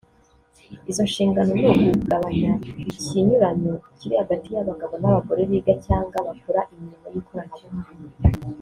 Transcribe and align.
Izo 0.89 1.01
nshingano 1.09 1.51
ni 1.59 1.67
ukugabanya 1.71 2.51
ikinyuranyo 2.91 3.73
kiri 3.97 4.13
hagati 4.21 4.47
y’abagabo 4.55 4.93
n’abagore 4.97 5.41
biga 5.49 5.73
cyangwa 5.85 6.15
bakora 6.27 6.61
imirimo 6.73 7.07
y’ikoranabuhanga 7.13 7.89